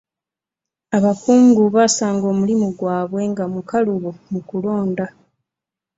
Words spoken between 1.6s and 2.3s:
baasanga